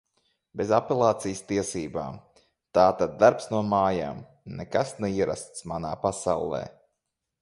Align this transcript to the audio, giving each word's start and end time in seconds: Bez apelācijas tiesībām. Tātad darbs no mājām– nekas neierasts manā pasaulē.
Bez 0.59 0.69
apelācijas 0.77 1.41
tiesībām. 1.51 2.17
Tātad 2.77 3.13
darbs 3.25 3.49
no 3.53 3.61
mājām– 3.75 4.25
nekas 4.63 4.95
neierasts 5.07 5.67
manā 5.73 5.93
pasaulē. 6.07 6.65